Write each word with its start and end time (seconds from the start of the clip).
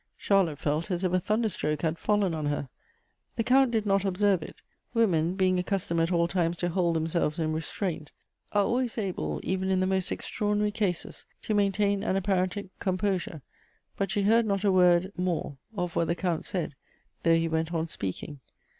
Charlotte 0.17 0.57
felt 0.57 0.89
as 0.89 1.03
if 1.03 1.13
a 1.13 1.19
thunder 1.19 1.47
stroke 1.47 1.83
had 1.83 1.99
fallen 1.99 2.33
on 2.33 2.47
her. 2.47 2.69
The 3.35 3.43
Count 3.43 3.69
did 3.69 3.85
not 3.85 4.03
observe 4.03 4.41
it: 4.41 4.55
women, 4.95 5.35
being 5.35 5.59
accustomed 5.59 5.99
at 5.99 6.11
all 6.11 6.27
times 6.27 6.57
to 6.57 6.69
hold 6.69 6.95
themselves 6.95 7.37
in 7.37 7.53
restraint, 7.53 8.11
are 8.51 8.63
always 8.63 8.97
able, 8.97 9.39
even 9.43 9.69
in 9.69 9.79
the 9.79 9.85
most 9.85 10.11
extraordinary 10.11 10.71
cases, 10.71 11.27
to 11.43 11.53
maintain 11.53 12.01
an 12.01 12.15
apparent 12.15 12.57
composure; 12.79 13.43
but 13.95 14.09
she 14.09 14.23
heard 14.23 14.47
not 14.47 14.63
a 14.63 14.71
word 14.71 15.11
more 15.15 15.57
of 15.77 15.95
what 15.95 16.07
the 16.07 16.15
Count 16.15 16.47
said, 16.47 16.73
though 17.21 17.35
he 17.35 17.47
went 17.47 17.71
on 17.71 17.87
speaking. 17.87 18.39